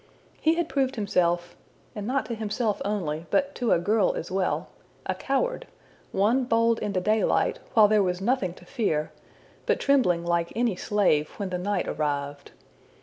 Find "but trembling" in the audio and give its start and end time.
9.67-10.25